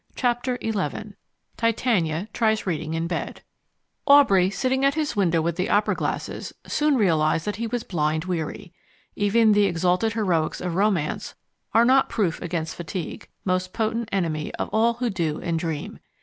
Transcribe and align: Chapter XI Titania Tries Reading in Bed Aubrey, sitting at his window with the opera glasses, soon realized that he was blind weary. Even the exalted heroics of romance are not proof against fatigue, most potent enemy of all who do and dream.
Chapter 0.15 0.57
XI 0.63 1.13
Titania 1.57 2.27
Tries 2.33 2.65
Reading 2.65 2.95
in 2.95 3.05
Bed 3.05 3.43
Aubrey, 4.07 4.49
sitting 4.49 4.83
at 4.83 4.95
his 4.95 5.15
window 5.15 5.43
with 5.43 5.57
the 5.57 5.69
opera 5.69 5.93
glasses, 5.93 6.51
soon 6.65 6.95
realized 6.97 7.45
that 7.45 7.57
he 7.57 7.67
was 7.67 7.83
blind 7.83 8.25
weary. 8.25 8.73
Even 9.15 9.51
the 9.51 9.65
exalted 9.65 10.13
heroics 10.13 10.59
of 10.59 10.73
romance 10.73 11.35
are 11.75 11.85
not 11.85 12.09
proof 12.09 12.41
against 12.41 12.75
fatigue, 12.77 13.29
most 13.45 13.73
potent 13.73 14.09
enemy 14.11 14.51
of 14.55 14.69
all 14.69 14.95
who 14.95 15.11
do 15.11 15.39
and 15.39 15.59
dream. 15.59 15.99